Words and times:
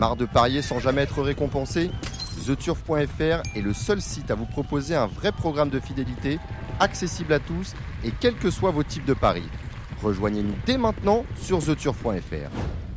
Marre 0.00 0.16
de 0.16 0.24
parier 0.24 0.62
sans 0.62 0.78
jamais 0.78 1.02
être 1.02 1.20
récompensé 1.20 1.90
TheTurf.fr 2.46 3.42
est 3.54 3.60
le 3.60 3.74
seul 3.74 4.00
site 4.00 4.30
à 4.30 4.34
vous 4.34 4.46
proposer 4.46 4.94
un 4.94 5.04
vrai 5.04 5.30
programme 5.30 5.68
de 5.68 5.78
fidélité, 5.78 6.38
accessible 6.78 7.34
à 7.34 7.38
tous 7.38 7.74
et 8.02 8.10
quels 8.18 8.36
que 8.36 8.50
soient 8.50 8.70
vos 8.70 8.82
types 8.82 9.04
de 9.04 9.12
paris. 9.12 9.46
Rejoignez-nous 10.02 10.54
dès 10.64 10.78
maintenant 10.78 11.26
sur 11.36 11.62
TheTurf.fr. 11.62 12.89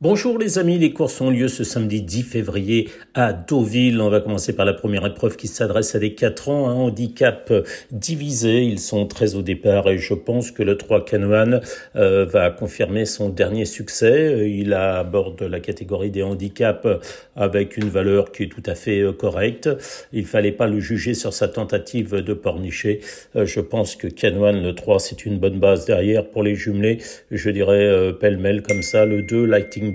Bonjour 0.00 0.38
les 0.38 0.60
amis, 0.60 0.78
les 0.78 0.92
courses 0.92 1.20
ont 1.20 1.28
lieu 1.28 1.48
ce 1.48 1.64
samedi 1.64 2.02
10 2.02 2.22
février 2.22 2.88
à 3.14 3.32
Deauville. 3.32 4.00
On 4.00 4.10
va 4.10 4.20
commencer 4.20 4.54
par 4.54 4.64
la 4.64 4.72
première 4.72 5.04
épreuve 5.04 5.36
qui 5.36 5.48
s'adresse 5.48 5.96
à 5.96 5.98
des 5.98 6.14
4 6.14 6.50
ans, 6.50 6.68
un 6.68 6.74
handicap 6.74 7.52
divisé. 7.90 8.62
Ils 8.62 8.78
sont 8.78 9.06
très 9.06 9.34
au 9.34 9.42
départ 9.42 9.88
et 9.88 9.98
je 9.98 10.14
pense 10.14 10.52
que 10.52 10.62
le 10.62 10.76
3 10.76 11.04
Canoan 11.04 11.60
euh, 11.96 12.24
va 12.24 12.50
confirmer 12.50 13.06
son 13.06 13.28
dernier 13.28 13.64
succès. 13.64 14.48
Il 14.48 14.72
aborde 14.72 15.42
la 15.42 15.58
catégorie 15.58 16.12
des 16.12 16.22
handicaps 16.22 16.86
avec 17.34 17.76
une 17.76 17.88
valeur 17.88 18.30
qui 18.30 18.44
est 18.44 18.52
tout 18.52 18.62
à 18.66 18.76
fait 18.76 19.00
euh, 19.00 19.12
correcte. 19.12 19.68
Il 20.12 20.26
fallait 20.26 20.52
pas 20.52 20.68
le 20.68 20.78
juger 20.78 21.14
sur 21.14 21.32
sa 21.32 21.48
tentative 21.48 22.14
de 22.14 22.34
pornicher. 22.34 23.00
Euh, 23.34 23.46
je 23.46 23.58
pense 23.58 23.96
que 23.96 24.06
Canoan, 24.06 24.62
le 24.62 24.76
3, 24.76 25.00
c'est 25.00 25.26
une 25.26 25.40
bonne 25.40 25.58
base 25.58 25.86
derrière 25.86 26.24
pour 26.24 26.44
les 26.44 26.54
jumelés. 26.54 26.98
Je 27.32 27.50
dirais 27.50 28.12
pêle-mêle 28.20 28.62
comme 28.62 28.82
ça. 28.82 29.04
Le 29.04 29.22
2, 29.22 29.44
Lighting 29.44 29.87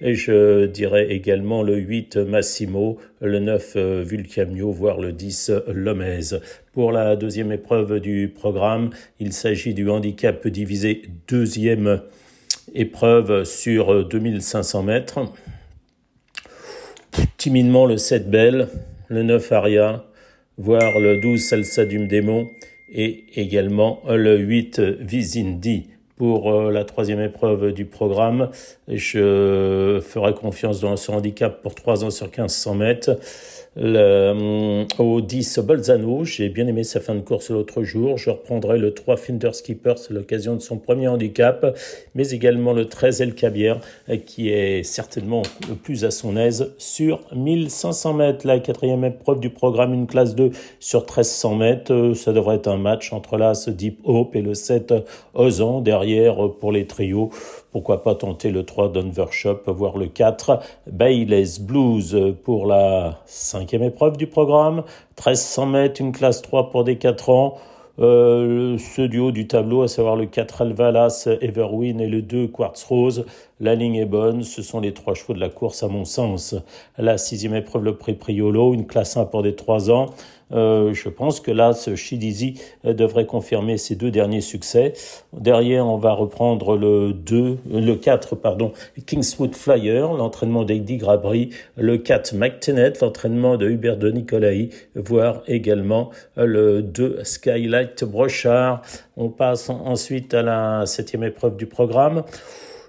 Et 0.00 0.14
je 0.14 0.66
dirais 0.66 1.10
également 1.10 1.62
le 1.62 1.76
8 1.76 2.16
Massimo, 2.18 2.98
le 3.20 3.38
9 3.38 3.76
Vulcamio, 4.04 4.70
voire 4.70 5.00
le 5.00 5.12
10 5.12 5.52
Lomez. 5.68 6.38
Pour 6.72 6.92
la 6.92 7.16
deuxième 7.16 7.52
épreuve 7.52 8.00
du 8.00 8.32
programme, 8.34 8.90
il 9.20 9.32
s'agit 9.32 9.74
du 9.74 9.88
handicap 9.88 10.46
divisé 10.46 11.02
deuxième 11.26 12.02
épreuve 12.74 13.44
sur 13.44 14.06
2500 14.06 14.82
mètres. 14.82 15.20
Timidement 17.36 17.86
le 17.86 17.96
7 17.96 18.30
Bell, 18.30 18.68
le 19.08 19.22
9 19.22 19.52
Aria, 19.52 20.04
voire 20.56 20.98
le 20.98 21.20
12 21.20 21.40
Salsa 21.40 21.84
Démon 21.84 22.48
et 22.92 23.24
également 23.34 24.02
le 24.08 24.38
8 24.38 24.80
Visindi 25.00 25.88
pour 26.18 26.50
euh, 26.52 26.70
la 26.70 26.84
troisième 26.84 27.20
épreuve 27.20 27.72
du 27.72 27.84
programme. 27.84 28.50
Je 28.88 30.00
ferai 30.04 30.34
confiance 30.34 30.80
dans 30.80 30.96
ce 30.96 31.10
handicap 31.12 31.62
pour 31.62 31.74
3 31.74 32.04
ans 32.04 32.10
sur 32.10 32.26
1500 32.26 32.74
mètres. 32.74 33.16
Euh, 33.76 34.84
au 34.98 35.20
10 35.20 35.60
Bolzano, 35.60 36.24
j'ai 36.24 36.48
bien 36.48 36.66
aimé 36.66 36.82
sa 36.82 37.00
fin 37.00 37.14
de 37.14 37.20
course 37.20 37.50
l'autre 37.50 37.84
jour. 37.84 38.18
Je 38.18 38.30
reprendrai 38.30 38.78
le 38.78 38.92
3 38.92 39.16
Finder 39.16 39.52
Skipper, 39.52 39.94
c'est 39.96 40.12
l'occasion 40.12 40.54
de 40.56 40.60
son 40.60 40.78
premier 40.78 41.06
handicap, 41.06 41.76
mais 42.14 42.30
également 42.30 42.72
le 42.72 42.86
13 42.86 43.20
El 43.20 43.34
Cabier, 43.34 43.74
qui 44.26 44.50
est 44.50 44.82
certainement 44.82 45.42
le 45.68 45.76
plus 45.76 46.04
à 46.04 46.10
son 46.10 46.36
aise 46.36 46.72
sur 46.78 47.20
1500 47.34 48.14
mètres. 48.14 48.46
La 48.46 48.58
quatrième 48.58 49.04
épreuve 49.04 49.38
du 49.38 49.50
programme, 49.50 49.94
une 49.94 50.08
classe 50.08 50.34
2 50.34 50.50
sur 50.80 51.02
1300 51.02 51.54
mètres. 51.54 52.12
Ça 52.14 52.32
devrait 52.32 52.56
être 52.56 52.68
un 52.68 52.78
match 52.78 53.12
entre 53.12 53.36
l'As 53.36 53.68
Deep 53.68 54.00
Hope 54.02 54.34
et 54.34 54.42
le 54.42 54.54
7 54.54 54.94
Ozan. 55.34 55.82
Derrière, 55.82 56.07
pour 56.60 56.72
les 56.72 56.86
trios, 56.86 57.30
pourquoi 57.72 58.02
pas 58.02 58.14
tenter 58.14 58.50
le 58.50 58.64
3 58.64 58.92
Shop, 59.30 59.60
voire 59.66 59.96
le 59.98 60.06
4 60.06 60.60
Bayless 60.90 61.60
Blues 61.60 62.34
pour 62.44 62.66
la 62.66 63.20
cinquième 63.26 63.82
épreuve 63.82 64.16
du 64.16 64.26
programme. 64.26 64.82
1300 65.18 65.66
mètres, 65.66 66.00
une 66.00 66.12
classe 66.12 66.42
3 66.42 66.70
pour 66.70 66.84
des 66.84 66.96
4 66.96 67.30
ans. 67.30 67.56
Euh, 68.00 68.78
ce 68.78 69.02
duo 69.02 69.32
du 69.32 69.48
tableau, 69.48 69.82
à 69.82 69.88
savoir 69.88 70.14
le 70.14 70.26
4 70.26 70.62
Alvalas 70.62 71.28
Everwin 71.40 72.00
et 72.00 72.06
le 72.06 72.22
2 72.22 72.46
Quartz 72.46 72.84
Rose, 72.84 73.24
la 73.60 73.74
ligne 73.74 73.96
est 73.96 74.06
bonne, 74.06 74.42
ce 74.42 74.62
sont 74.62 74.80
les 74.80 74.94
trois 74.94 75.14
chevaux 75.14 75.34
de 75.34 75.40
la 75.40 75.48
course 75.48 75.82
à 75.82 75.88
mon 75.88 76.04
sens. 76.04 76.54
La 76.96 77.18
sixième 77.18 77.54
épreuve, 77.54 77.84
le 77.84 77.96
prix 77.96 78.14
Priolo, 78.14 78.74
une 78.74 78.86
classe 78.86 79.16
1 79.16 79.24
pour 79.26 79.42
des 79.42 79.54
3 79.54 79.90
ans. 79.90 80.06
Euh, 80.52 80.94
je 80.94 81.08
pense 81.08 81.40
que 81.40 81.50
là, 81.50 81.72
ce 81.72 81.94
Shidizi 81.94 82.54
devrait 82.84 83.26
confirmer 83.26 83.76
ses 83.76 83.96
deux 83.96 84.10
derniers 84.10 84.40
succès. 84.40 84.94
Derrière, 85.32 85.86
on 85.86 85.98
va 85.98 86.12
reprendre 86.12 86.76
le 86.76 87.12
2, 87.12 87.58
le 87.70 87.94
4, 87.94 88.36
pardon, 88.36 88.72
Kingswood 89.06 89.54
Flyer, 89.54 90.12
l'entraînement 90.14 90.64
d'Eddie 90.64 90.96
Grabry, 90.96 91.50
le 91.76 91.98
4 91.98 92.34
McTennet, 92.34 92.92
l'entraînement 93.02 93.56
de 93.56 93.68
Hubert 93.68 93.96
de 93.96 94.10
Nicolai, 94.10 94.70
voire 94.94 95.42
également 95.48 96.10
le 96.36 96.82
2 96.82 97.20
Skylight 97.24 98.04
Brochard. 98.04 98.82
On 99.16 99.28
passe 99.28 99.68
ensuite 99.68 100.32
à 100.32 100.42
la 100.42 100.86
septième 100.86 101.24
épreuve 101.24 101.56
du 101.56 101.66
programme. 101.66 102.22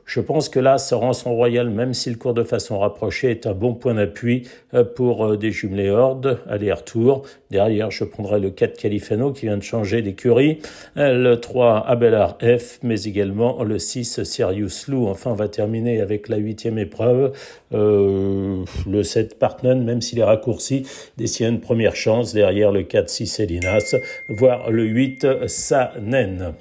Je 0.09 0.21
pense 0.21 0.49
que 0.49 0.59
là, 0.59 0.79
ce 0.79 0.95
rançon 0.95 1.35
royal, 1.35 1.69
même 1.69 1.93
si 1.93 2.09
le 2.09 2.15
cours 2.15 2.33
de 2.33 2.43
façon 2.43 2.79
rapprochée 2.79 3.29
est 3.29 3.45
un 3.45 3.53
bon 3.53 3.75
point 3.75 3.93
d'appui 3.93 4.49
euh, 4.73 4.83
pour 4.83 5.23
euh, 5.23 5.37
des 5.37 5.51
jumelés 5.51 5.91
hordes, 5.91 6.39
aller-retour. 6.49 7.21
Derrière, 7.51 7.91
je 7.91 8.05
prendrai 8.05 8.39
le 8.39 8.49
4 8.49 8.75
Califano 8.75 9.31
qui 9.31 9.45
vient 9.45 9.57
de 9.57 9.61
changer 9.61 10.01
d'écurie, 10.01 10.61
euh, 10.97 11.13
le 11.13 11.39
3 11.39 11.85
Abelard 11.85 12.39
F, 12.41 12.79
mais 12.81 13.03
également 13.03 13.63
le 13.63 13.77
6 13.77 14.23
Sirius 14.23 14.87
Lou. 14.87 15.05
Enfin, 15.05 15.29
on 15.29 15.35
va 15.35 15.47
terminer 15.47 16.01
avec 16.01 16.27
la 16.27 16.37
huitième 16.37 16.79
épreuve, 16.79 17.31
le 17.71 19.03
7 19.03 19.37
Partnen, 19.37 19.83
même 19.83 20.01
s'il 20.01 20.17
est 20.17 20.23
raccourci, 20.23 20.87
d'essayer 21.17 21.47
une 21.47 21.61
première 21.61 21.95
chance. 21.95 22.33
Derrière, 22.33 22.71
le 22.71 22.81
4 22.81 23.07
6 23.07 23.41
Elinas, 23.41 23.95
voire 24.27 24.71
le 24.71 24.85
8 24.85 25.45
Sanen. 25.45 26.55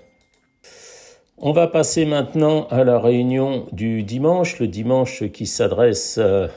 On 1.41 1.53
va 1.53 1.69
passer 1.69 2.05
maintenant 2.05 2.67
à 2.69 2.83
la 2.83 2.99
réunion 2.99 3.67
du 3.71 4.03
dimanche, 4.03 4.59
le 4.59 4.67
dimanche 4.67 5.23
qui 5.31 5.47
s'adresse, 5.47 6.19
euh, 6.19 6.49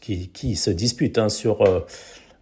qui, 0.00 0.56
se 0.56 0.70
dispute 0.70 1.16
hein, 1.16 1.28
sur 1.28 1.62
euh, 1.62 1.78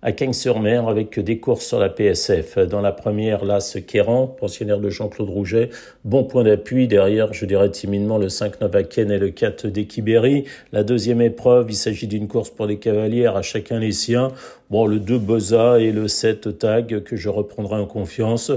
à 0.00 0.12
Cagnes-sur-Mer 0.12 0.88
avec 0.88 1.20
des 1.20 1.38
courses 1.38 1.66
sur 1.66 1.78
la 1.78 1.90
PSF. 1.90 2.58
Dans 2.60 2.80
la 2.80 2.92
première, 2.92 3.40
ce 3.60 3.78
Kéran, 3.78 4.28
pensionnaire 4.28 4.80
de 4.80 4.88
Jean-Claude 4.88 5.28
Rouget, 5.28 5.68
bon 6.06 6.24
point 6.24 6.42
d'appui. 6.42 6.88
Derrière, 6.88 7.34
je 7.34 7.44
dirais 7.44 7.70
timidement 7.70 8.16
le 8.16 8.30
5 8.30 8.62
Novaken 8.62 9.10
et 9.10 9.18
le 9.18 9.28
4 9.28 9.66
d'Equiberi. 9.66 10.44
La 10.72 10.84
deuxième 10.84 11.20
épreuve, 11.20 11.66
il 11.68 11.76
s'agit 11.76 12.06
d'une 12.06 12.28
course 12.28 12.48
pour 12.48 12.64
les 12.64 12.78
cavalières, 12.78 13.36
à 13.36 13.42
chacun 13.42 13.78
les 13.78 13.92
siens. 13.92 14.32
Bon, 14.70 14.86
le 14.86 15.00
2 15.00 15.18
Boza 15.18 15.80
et 15.80 15.90
le 15.90 16.06
7 16.06 16.56
Tag 16.56 17.02
que 17.02 17.16
je 17.16 17.28
reprendrai 17.28 17.74
en 17.74 17.86
confiance 17.86 18.52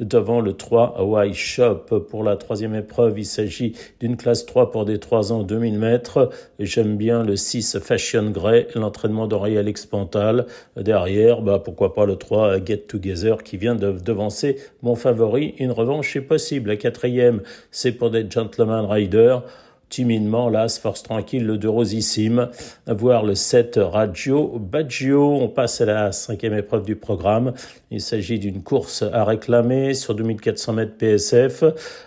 devant 0.00 0.40
le 0.40 0.54
3 0.54 0.94
Hawaii 0.96 1.34
Shop. 1.34 2.06
Pour 2.08 2.24
la 2.24 2.36
troisième 2.36 2.74
épreuve, 2.74 3.18
il 3.18 3.26
s'agit 3.26 3.74
d'une 4.00 4.16
classe 4.16 4.46
3 4.46 4.70
pour 4.70 4.86
des 4.86 4.98
3 4.98 5.30
ans 5.30 5.42
2000 5.42 5.78
mètres. 5.78 6.30
J'aime 6.58 6.96
bien 6.96 7.22
le 7.22 7.36
6 7.36 7.80
Fashion 7.80 8.30
Grey, 8.30 8.68
l'entraînement 8.76 9.26
d'Henri 9.26 9.58
Alex 9.58 9.84
Pantal. 9.84 10.46
Derrière, 10.76 11.42
bah, 11.42 11.60
pourquoi 11.62 11.92
pas 11.92 12.06
le 12.06 12.16
3 12.16 12.64
Get 12.64 12.84
Together 12.88 13.42
qui 13.42 13.58
vient 13.58 13.74
de 13.74 13.92
devancer 13.92 14.56
mon 14.80 14.94
favori. 14.94 15.54
Une 15.58 15.72
revanche 15.72 16.16
est 16.16 16.22
possible. 16.22 16.70
La 16.70 16.76
quatrième, 16.76 17.42
c'est 17.70 17.92
pour 17.92 18.10
des 18.10 18.24
Gentleman 18.30 18.86
Riders 18.86 19.42
timidement, 19.88 20.48
là, 20.48 20.68
force 20.68 21.02
tranquille, 21.02 21.44
le 21.44 21.58
de 21.58 21.68
Rosissime, 21.68 22.48
voir 22.86 23.24
le 23.24 23.34
7 23.34 23.78
Radio 23.82 24.58
Baggio. 24.58 25.34
On 25.34 25.48
passe 25.48 25.80
à 25.80 25.86
la 25.86 26.12
cinquième 26.12 26.54
épreuve 26.54 26.84
du 26.84 26.96
programme. 26.96 27.52
Il 27.90 28.02
s'agit 28.02 28.38
d'une 28.38 28.62
course 28.62 29.02
à 29.02 29.24
réclamer 29.24 29.94
sur 29.94 30.14
2400 30.14 30.74
mètres 30.74 30.96
PSF. 30.98 31.64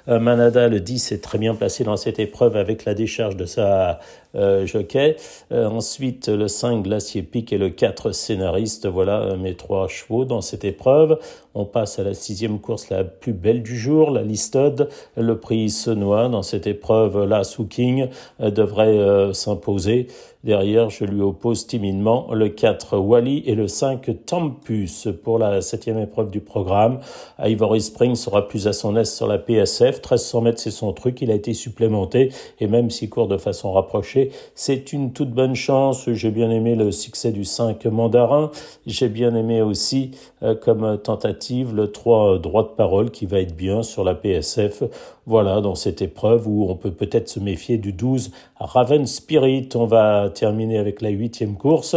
Euh, 0.07 0.19
Manada, 0.19 0.67
le 0.67 0.79
10, 0.79 1.11
est 1.11 1.23
très 1.23 1.39
bien 1.39 1.55
placé 1.55 1.83
dans 1.83 1.97
cette 1.97 2.19
épreuve 2.19 2.55
avec 2.55 2.85
la 2.85 2.93
décharge 2.93 3.35
de 3.35 3.45
sa 3.45 3.99
euh, 4.35 4.67
jockey. 4.67 5.17
Euh, 5.51 5.65
ensuite, 5.65 6.27
le 6.27 6.47
5 6.47 6.83
Glacier 6.83 7.23
Pic 7.23 7.51
et 7.51 7.57
le 7.57 7.69
4 7.69 8.11
Scénariste. 8.11 8.87
Voilà 8.87 9.35
mes 9.37 9.55
trois 9.55 9.87
chevaux 9.87 10.23
dans 10.23 10.41
cette 10.41 10.65
épreuve. 10.65 11.17
On 11.55 11.65
passe 11.65 11.97
à 11.97 12.03
la 12.03 12.13
sixième 12.13 12.59
course 12.59 12.89
la 12.89 13.03
plus 13.03 13.33
belle 13.33 13.63
du 13.63 13.77
jour, 13.77 14.11
la 14.11 14.21
Listode. 14.21 14.87
Le 15.17 15.39
prix 15.39 15.69
Senois 15.71 16.29
dans 16.29 16.43
cette 16.43 16.67
épreuve, 16.67 17.25
la 17.25 17.43
King 17.71 18.07
devrait 18.39 19.33
s'imposer. 19.33 20.07
Derrière, 20.43 20.89
je 20.89 21.05
lui 21.05 21.21
oppose 21.21 21.67
timidement 21.67 22.27
le 22.33 22.49
4 22.49 22.97
Wally 22.97 23.43
et 23.45 23.53
le 23.53 23.67
5 23.67 24.25
Tampus 24.25 25.07
pour 25.23 25.37
la 25.37 25.61
septième 25.61 25.99
épreuve 25.99 26.31
du 26.31 26.39
programme. 26.39 26.99
Ivory 27.37 27.79
Spring 27.79 28.15
sera 28.15 28.47
plus 28.47 28.67
à 28.67 28.73
son 28.73 28.95
aise 28.95 29.13
sur 29.13 29.27
la 29.27 29.37
PSF. 29.37 29.97
1300 29.97 30.41
mètres, 30.41 30.59
c'est 30.59 30.71
son 30.71 30.93
truc. 30.93 31.21
Il 31.21 31.29
a 31.29 31.35
été 31.35 31.53
supplémenté 31.53 32.31
et 32.59 32.65
même 32.65 32.89
s'il 32.89 33.09
court 33.09 33.27
de 33.27 33.37
façon 33.37 33.71
rapprochée, 33.71 34.31
c'est 34.55 34.93
une 34.93 35.13
toute 35.13 35.29
bonne 35.29 35.53
chance. 35.53 36.09
J'ai 36.11 36.31
bien 36.31 36.49
aimé 36.49 36.73
le 36.73 36.91
succès 36.91 37.31
du 37.31 37.45
5 37.45 37.85
Mandarin. 37.85 38.49
J'ai 38.87 39.09
bien 39.09 39.35
aimé 39.35 39.61
aussi 39.61 40.11
euh, 40.41 40.55
comme 40.55 40.97
tentative 40.97 41.75
le 41.75 41.91
3 41.91 42.39
droit 42.39 42.63
de 42.63 42.75
parole 42.75 43.11
qui 43.11 43.27
va 43.27 43.39
être 43.41 43.55
bien 43.55 43.83
sur 43.83 44.03
la 44.03 44.15
PSF. 44.15 44.81
Voilà, 45.27 45.61
dans 45.61 45.75
cette 45.75 46.01
épreuve 46.01 46.47
où 46.47 46.67
on 46.67 46.75
peut 46.75 46.89
peut-être 46.89 47.29
se 47.29 47.39
méfier 47.39 47.60
du 47.69 47.93
12 47.93 48.31
Raven 48.59 49.05
Spirit. 49.05 49.69
On 49.75 49.85
va 49.85 50.29
terminer 50.29 50.77
avec 50.77 51.01
la 51.01 51.09
huitième 51.09 51.55
course. 51.55 51.95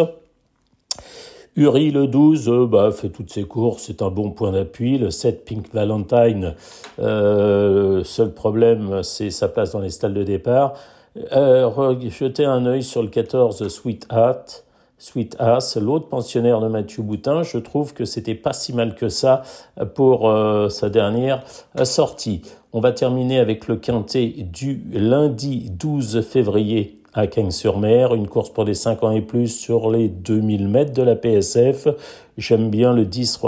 Uri, 1.56 1.92
le 1.92 2.08
12, 2.08 2.48
euh, 2.48 2.66
bah, 2.66 2.90
fait 2.90 3.10
toutes 3.10 3.32
ses 3.32 3.44
courses, 3.44 3.84
c'est 3.86 4.02
un 4.02 4.10
bon 4.10 4.30
point 4.30 4.50
d'appui. 4.50 4.98
Le 4.98 5.12
7, 5.12 5.44
Pink 5.44 5.72
Valentine, 5.72 6.54
euh, 6.98 8.02
seul 8.02 8.34
problème, 8.34 9.04
c'est 9.04 9.30
sa 9.30 9.46
place 9.46 9.70
dans 9.70 9.78
les 9.78 9.90
stalles 9.90 10.14
de 10.14 10.24
départ. 10.24 10.74
Euh, 11.32 11.94
jetez 12.10 12.44
un 12.44 12.66
œil 12.66 12.82
sur 12.82 13.02
le 13.02 13.08
14 13.08 13.68
Sweet 13.68 14.06
Hat. 14.10 14.64
Sweet 15.04 15.36
Ass, 15.38 15.76
l'autre 15.76 16.08
pensionnaire 16.08 16.62
de 16.62 16.68
Mathieu 16.68 17.02
Boutin, 17.02 17.42
je 17.42 17.58
trouve 17.58 17.92
que 17.92 18.06
c'était 18.06 18.34
pas 18.34 18.54
si 18.54 18.72
mal 18.72 18.94
que 18.94 19.10
ça 19.10 19.42
pour 19.94 20.30
euh, 20.30 20.70
sa 20.70 20.88
dernière 20.88 21.42
sortie. 21.82 22.40
On 22.72 22.80
va 22.80 22.90
terminer 22.90 23.38
avec 23.38 23.68
le 23.68 23.76
quintet 23.76 24.28
du 24.28 24.82
lundi 24.94 25.68
12 25.68 26.22
février 26.22 27.02
à 27.12 27.26
Cagnes-sur-Mer, 27.26 28.14
une 28.14 28.28
course 28.28 28.48
pour 28.48 28.64
des 28.64 28.72
5 28.72 29.02
ans 29.02 29.10
et 29.10 29.20
plus 29.20 29.48
sur 29.48 29.90
les 29.90 30.08
2000 30.08 30.68
mètres 30.68 30.94
de 30.94 31.02
la 31.02 31.16
PSF. 31.16 31.86
J'aime 32.36 32.68
bien 32.68 32.92
le 32.92 33.04
10 33.04 33.40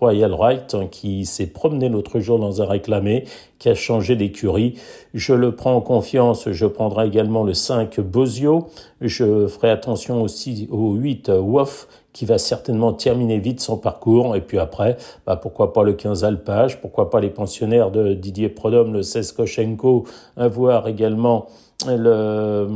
Royal 0.00 0.34
Right 0.34 0.74
hein, 0.74 0.88
qui 0.90 1.24
s'est 1.24 1.46
promené 1.46 1.88
l'autre 1.88 2.20
jour 2.20 2.38
dans 2.38 2.60
un 2.60 2.66
réclamé, 2.66 3.24
qui 3.58 3.70
a 3.70 3.74
changé 3.74 4.14
d'écurie. 4.14 4.74
Je 5.14 5.32
le 5.32 5.54
prends 5.54 5.74
en 5.74 5.80
confiance. 5.80 6.50
Je 6.50 6.66
prendrai 6.66 7.06
également 7.06 7.42
le 7.42 7.54
5 7.54 8.00
Bozio. 8.00 8.66
Je 9.00 9.46
ferai 9.46 9.70
attention 9.70 10.22
aussi 10.22 10.68
au 10.70 10.92
8 10.92 11.30
Woff 11.30 11.88
qui 12.12 12.24
va 12.24 12.38
certainement 12.38 12.92
terminer 12.92 13.38
vite 13.38 13.60
son 13.60 13.78
parcours. 13.78 14.36
Et 14.36 14.40
puis 14.40 14.58
après, 14.58 14.96
bah 15.26 15.36
pourquoi 15.36 15.72
pas 15.72 15.82
le 15.82 15.94
15 15.94 16.24
Alpage, 16.24 16.80
pourquoi 16.80 17.10
pas 17.10 17.20
les 17.20 17.30
pensionnaires 17.30 17.90
de 17.90 18.14
Didier 18.14 18.48
Prodhomme, 18.48 18.92
le 18.92 19.02
16 19.02 19.32
Koshenko, 19.32 20.04
voir 20.36 20.88
également 20.88 21.46
le 21.86 22.66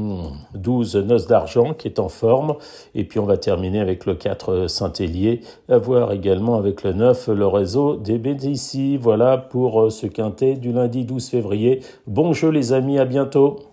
12 0.55 0.97
Noces 0.97 1.27
d'Argent 1.27 1.73
qui 1.73 1.89
est 1.89 1.99
en 1.99 2.11
forme, 2.11 2.57
et 2.95 3.05
puis 3.05 3.19
on 3.19 3.25
va 3.25 3.39
terminer 3.39 3.81
avec 3.81 4.05
le 4.05 4.15
4 4.15 4.67
Saint-Hélier, 4.69 5.41
à 5.69 5.79
voir 5.79 6.13
également 6.13 6.57
avec 6.57 6.83
le 6.83 6.93
9 6.93 7.29
le 7.29 7.47
réseau 7.47 7.97
des 7.97 8.19
BDC. 8.19 8.99
Voilà 9.01 9.39
pour 9.39 9.83
euh, 9.83 9.91
ce 9.91 10.07
quintet 10.07 10.55
du 10.55 10.73
lundi 10.73 11.05
12 11.05 11.29
février. 11.29 11.81
Bon 12.07 12.33
jeu 12.33 12.51
les 12.51 12.73
amis, 12.73 12.99
à 12.99 13.05
bientôt 13.05 13.70